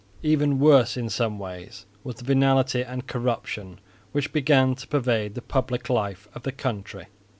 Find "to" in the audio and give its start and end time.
4.73-4.87